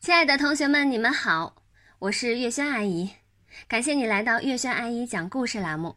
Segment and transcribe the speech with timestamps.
[0.00, 1.62] 亲爱的同学们，你们好，
[1.98, 3.10] 我是月轩阿姨，
[3.68, 5.94] 感谢你来到月轩阿姨讲故事栏目。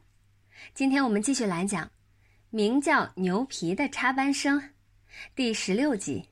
[0.74, 1.90] 今天我们继续来讲，
[2.50, 4.72] 名叫牛皮的插班生，
[5.34, 6.28] 第十六集，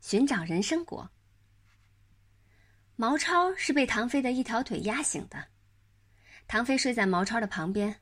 [0.00, 1.10] 寻找人参果。
[2.96, 5.48] 毛超是被唐飞的一条腿压醒的，
[6.48, 7.96] 唐飞睡在毛超的旁边，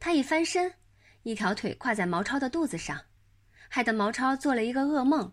[0.00, 0.74] 他一翻身，
[1.22, 3.00] 一条腿跨在毛超的肚子上，
[3.68, 5.32] 害得毛超做了一个噩梦。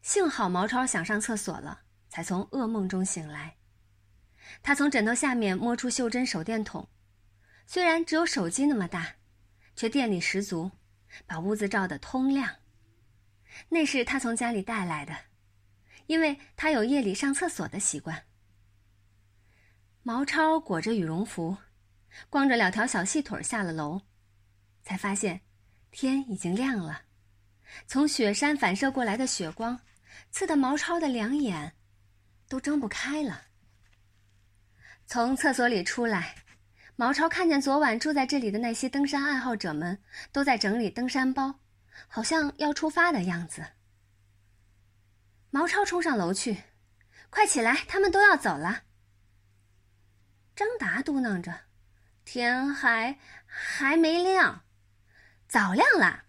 [0.00, 1.82] 幸好毛超想上厕所了。
[2.08, 3.56] 才从噩梦中醒来。
[4.62, 6.88] 他从枕头下面摸出袖珍手电筒，
[7.66, 9.16] 虽然只有手机那么大，
[9.76, 10.70] 却电力十足，
[11.26, 12.56] 把屋子照得通亮。
[13.68, 15.14] 那是他从家里带来的，
[16.06, 18.24] 因为他有夜里上厕所的习惯。
[20.02, 21.56] 毛超裹着羽绒服，
[22.30, 24.00] 光着两条小细腿下了楼，
[24.82, 25.42] 才发现
[25.90, 27.02] 天已经亮了。
[27.86, 29.78] 从雪山反射过来的雪光，
[30.30, 31.74] 刺得毛超的两眼。
[32.48, 33.42] 都睁不开了。
[35.06, 36.34] 从厕所里出来，
[36.96, 41.60] 毛超看见昨晚住在这里的那些登山爱好者们都在整理登山包，
[42.08, 43.64] 好像要出发的样子。
[45.50, 46.64] 毛超冲上楼去
[47.30, 48.82] ：“快起来，他们都要走了。”
[50.54, 51.54] 张达嘟囔着
[52.26, 54.64] ：“天还还没亮，
[55.46, 56.24] 早亮了。”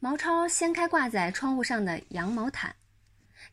[0.00, 2.76] 毛超掀开挂在窗户上的羊毛毯，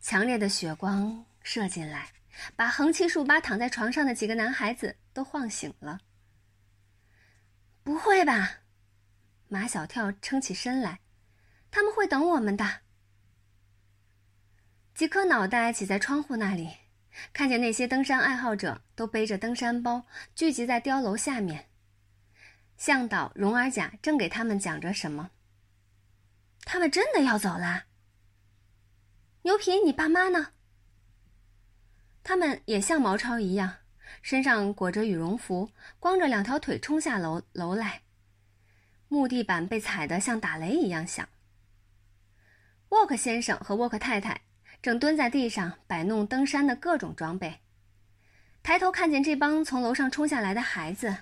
[0.01, 1.25] 强烈的雪光。
[1.43, 2.11] 射进来，
[2.55, 5.99] 把横七竖八躺在床上的几个男孩子都晃醒了。
[7.83, 8.59] 不会吧？
[9.47, 11.01] 马小跳撑起身来，
[11.69, 12.81] 他们会等我们的。
[14.93, 16.77] 几颗脑袋挤在窗户那里，
[17.33, 20.05] 看见那些登山爱好者都背着登山包
[20.35, 21.69] 聚集在碉楼下面。
[22.77, 25.31] 向导荣儿甲正给他们讲着什么。
[26.63, 27.87] 他们真的要走啦？
[29.41, 30.53] 牛皮，你爸妈呢？
[32.23, 33.73] 他们也像毛超一样，
[34.21, 35.69] 身上裹着羽绒服，
[35.99, 38.01] 光着两条腿冲下楼楼来。
[39.07, 41.27] 木地板被踩得像打雷一样响。
[42.89, 44.39] 沃克先生和沃克太太
[44.81, 47.59] 正蹲在地上摆弄登山的各种装备，
[48.61, 51.15] 抬头看见这帮从楼上冲下来的孩子，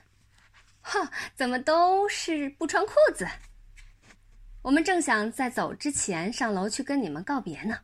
[0.82, 3.28] 哈，怎么都是不穿裤子？
[4.62, 7.80] 我们正想在走之前上楼去跟你们告别呢。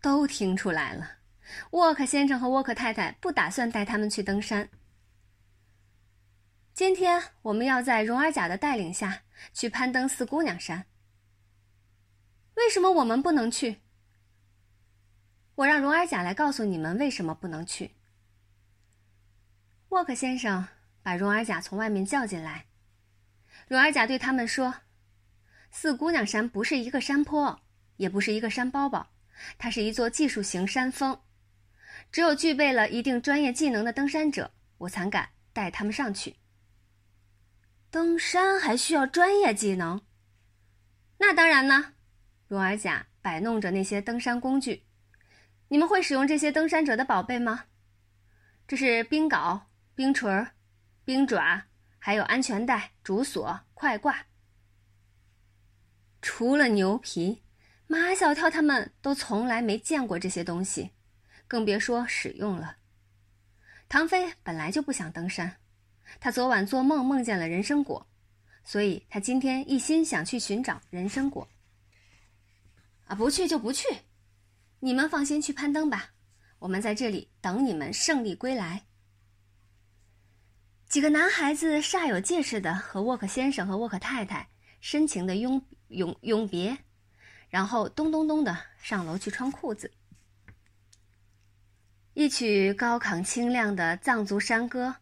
[0.00, 1.17] 都听出来了。
[1.70, 4.68] 沃克先生和沃克太太不打算带他们去登山。
[6.74, 9.22] 今天我们要在荣儿甲的带领下
[9.52, 10.86] 去攀登四姑娘山。
[12.54, 13.78] 为什么我们不能去？
[15.56, 17.92] 我让荣儿甲来告诉你们为什么不能去。
[19.88, 20.68] 沃克先生
[21.02, 22.66] 把荣儿甲从外面叫进来。
[23.66, 24.74] 荣儿甲对他们说
[25.70, 27.60] ：“四姑娘山不是一个山坡，
[27.96, 29.08] 也不是一个山包包，
[29.56, 31.20] 它是一座技术型山峰。”
[32.10, 36.36] 只有具备了一定专业技能的登山者，我才敢带他们上去。
[37.90, 40.00] 登山还需要专业技能？
[41.18, 41.94] 那当然呢。
[42.46, 44.84] 荣尔甲摆弄着那些登山工具。
[45.68, 47.66] 你们会使用这些登山者的宝贝吗？
[48.66, 49.60] 这是冰镐、
[49.94, 50.46] 冰锤、
[51.04, 51.64] 冰爪，
[51.98, 54.26] 还有安全带、主锁、快挂。
[56.22, 57.42] 除了牛皮，
[57.86, 60.90] 马小跳他们都从来没见过这些东西。
[61.48, 62.76] 更别说使用了。
[63.88, 65.56] 唐飞本来就不想登山，
[66.20, 68.06] 他昨晚做梦梦见了人参果，
[68.62, 71.48] 所以他今天一心想去寻找人参果。
[73.06, 73.88] 啊，不去就不去，
[74.78, 76.10] 你们放心去攀登吧，
[76.58, 78.84] 我们在这里等你们胜利归来。
[80.86, 84.48] 几个男孩子煞有介事的和沃克先生和沃克太太
[84.80, 86.76] 深情的拥拥拥别，
[87.48, 89.90] 然后咚咚咚的上楼去穿裤子。
[92.18, 94.96] 一曲高亢清亮的藏族山歌，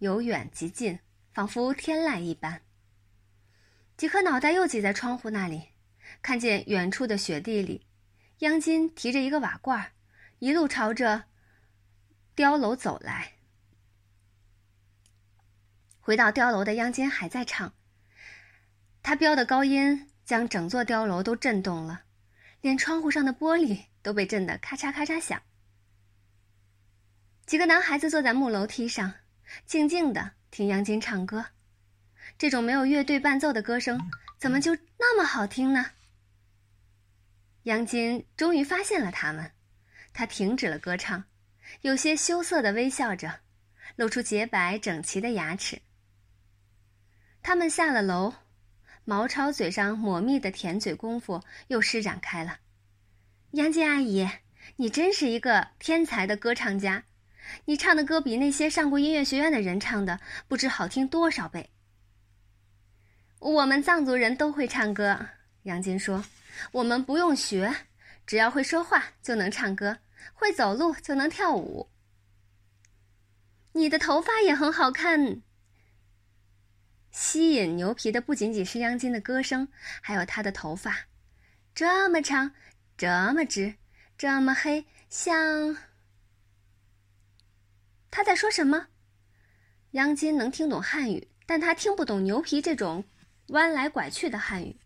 [0.00, 0.98] 由远及近，
[1.32, 2.60] 仿佛天籁一般。
[3.96, 5.68] 几颗脑袋又挤在窗户那里，
[6.20, 7.86] 看见远处的雪地里，
[8.40, 9.92] 央金提着一个瓦罐，
[10.40, 11.24] 一路朝着
[12.36, 13.32] 碉楼走来。
[16.00, 17.72] 回到碉楼的央金还在唱，
[19.02, 22.02] 他飙的高音将整座碉楼都震动了，
[22.60, 25.40] 连窗户上的玻璃都被震得咔嚓咔嚓响。
[27.48, 29.14] 几个男孩子坐在木楼梯上，
[29.64, 31.46] 静静的听杨金唱歌。
[32.36, 33.98] 这种没有乐队伴奏的歌声，
[34.36, 35.92] 怎么就那么好听呢？
[37.62, 39.52] 杨金终于发现了他们，
[40.12, 41.24] 他停止了歌唱，
[41.80, 43.40] 有些羞涩的微笑着，
[43.96, 45.80] 露出洁白整齐的牙齿。
[47.40, 48.34] 他们下了楼，
[49.06, 52.58] 毛超嘴上抹蜜的甜嘴功夫又施展开了。
[53.52, 54.28] 杨金阿姨，
[54.76, 57.04] 你真是一个天才的歌唱家，
[57.64, 61.70] 你唱的歌比那些上过音乐学院的人唱的不知好听多少倍。
[63.38, 65.28] 我们藏族人都会唱歌，
[65.62, 66.24] 杨金说，
[66.72, 67.72] 我们不用学，
[68.26, 69.98] 只要会说话就能唱歌，
[70.34, 71.88] 会走路就能跳舞。
[73.72, 75.42] 你的头发也很好看。
[77.10, 79.68] 吸引牛皮的不仅仅是央金的歌声，
[80.00, 81.06] 还有他的头发，
[81.74, 82.52] 这么长，
[82.96, 83.74] 这么直，
[84.16, 85.76] 这么黑，像……
[88.10, 88.88] 他在说什么？
[89.92, 93.04] 央金能听懂汉语，但他听不懂牛皮这种
[93.48, 94.78] 弯来拐去的汉语。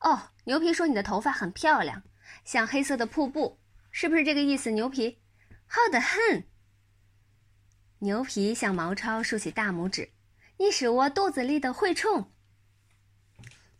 [0.00, 2.02] 哦，牛皮说你的头发很漂亮，
[2.44, 3.58] 像黑色的瀑布，
[3.90, 4.70] 是不是这个意思？
[4.70, 5.20] 牛皮，
[5.66, 6.46] 好的很。
[7.98, 10.10] 牛皮向毛超竖起大拇指。
[10.58, 12.32] 你是我肚子里的蛔虫。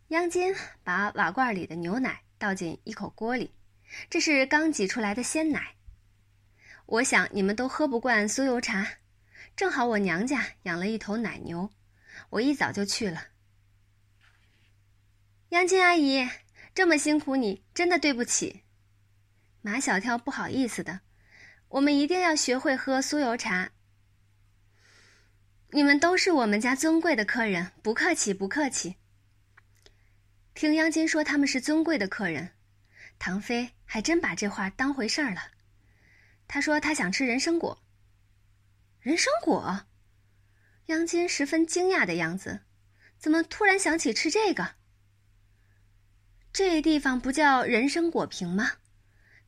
[0.09, 3.53] 央金把瓦罐里的牛奶倒进一口锅里，
[4.09, 5.75] 这是刚挤出来的鲜奶。
[6.93, 8.87] 我想你们都喝不惯酥油茶，
[9.55, 11.71] 正好我娘家养了一头奶牛，
[12.29, 13.29] 我一早就去了。
[15.49, 16.29] 央金阿姨，
[16.75, 18.61] 这么辛苦你，真的对不起。
[19.63, 20.99] 马小跳不好意思的，
[21.69, 23.71] 我们一定要学会喝酥油茶。
[25.71, 28.97] 你们都是我们家尊贵的客人，不客气，不客气。
[30.53, 32.51] 听央金说他们是尊贵的客人，
[33.17, 35.52] 唐飞还真把这话当回事儿了。
[36.53, 37.83] 他说他想吃人参果。
[38.99, 39.87] 人参果，
[40.85, 42.61] 央金十分惊讶的样子，
[43.17, 44.75] 怎么突然想起吃这个？
[46.51, 48.73] 这地方不叫人参果坪吗？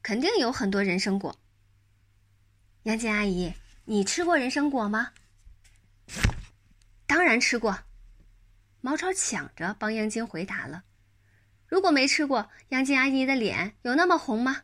[0.02, 1.40] 肯定有很多人参果。
[2.86, 3.54] 央金阿姨，
[3.84, 5.12] 你吃过人参果吗？
[7.06, 7.84] 当然吃过，
[8.82, 10.84] 毛超抢着帮央金回答了。
[11.68, 14.64] 如果没吃过，央金阿姨的脸有那么红吗？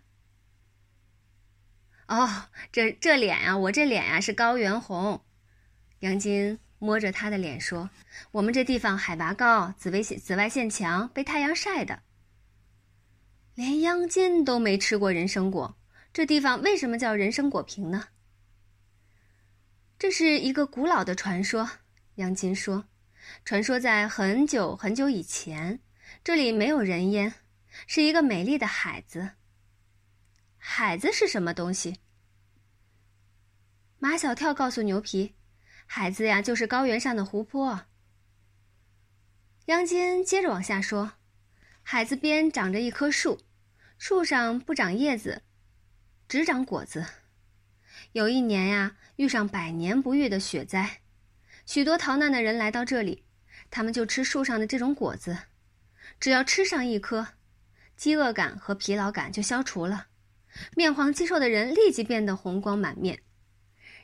[2.11, 5.23] 哦，这这脸啊，我这脸啊是高原红。
[5.99, 7.89] 杨金摸着他的脸说
[8.33, 12.03] ：“我们这地方海拔高，紫外线紫外线强，被太阳晒的。
[13.55, 15.77] 连央金都没吃过人参果，
[16.11, 18.09] 这地方为什么叫人参果坪呢？
[19.97, 21.69] 这是一个古老的传说。”
[22.15, 22.83] 杨金说
[23.45, 25.79] ：“传说在很久很久以前，
[26.25, 27.33] 这里没有人烟，
[27.87, 29.29] 是一个美丽的海子。
[30.63, 31.97] 海子是什么东西？”
[33.97, 35.35] 马小跳告诉牛皮
[35.85, 37.87] ：“海子呀，就是高原上的湖泊。”
[39.65, 41.13] 央金接着往下说
[41.81, 43.41] ：“海子边长着一棵树，
[43.97, 45.41] 树上不长叶子，
[46.27, 47.05] 只长果子。
[48.11, 51.01] 有一年呀，遇上百年不遇的雪灾。”
[51.65, 53.25] 许多逃难的人来到这里，
[53.69, 55.37] 他们就吃树上的这种果子，
[56.19, 57.27] 只要吃上一颗，
[57.95, 60.07] 饥饿感和疲劳感就消除了，
[60.75, 63.21] 面黄肌瘦的人立即变得红光满面。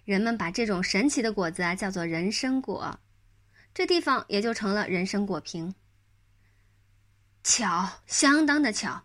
[0.06, 3.00] 人们把这种神奇的果子啊叫做人参果，
[3.74, 5.76] 这地方也就成了人参果坪。
[7.44, 9.04] 巧，相当的巧。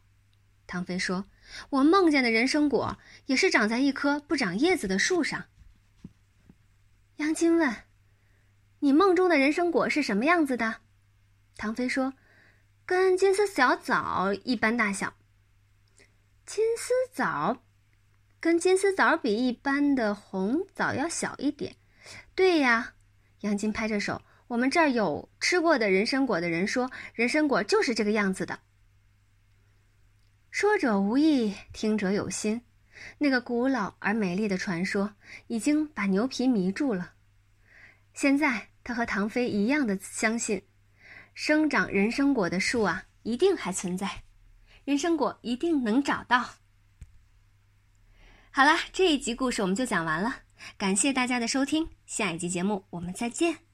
[0.66, 1.26] 唐飞说
[1.70, 5.44] ：“我梦见的人参果也是长在一棵不长叶子的树上。”
[7.16, 7.74] 杨金问。
[8.80, 10.78] 你梦中的人参果是什么样子的？
[11.56, 12.14] 唐飞说
[12.84, 15.14] ：“跟金丝小枣一般大小。”
[16.44, 17.62] 金丝枣，
[18.40, 21.76] 跟金丝枣比，一般的红枣要小一点。
[22.34, 22.94] 对呀，
[23.40, 28.60] 杨金拍着手：“我们这儿有吃过的人参果的人说，人参果就是这个样子的。”
[30.50, 32.62] 说者无意，听者有心。
[33.18, 35.14] 那个古老而美丽的传说
[35.46, 37.14] 已经把牛皮迷住了。
[38.14, 38.68] 现在。
[38.84, 40.60] 他和唐飞一样的相信，
[41.34, 44.24] 生长人参果的树啊，一定还存在，
[44.84, 46.50] 人参果一定能找到。
[48.50, 50.42] 好了，这一集故事我们就讲完了，
[50.76, 53.71] 感谢大家的收听，下一集节目我们再见。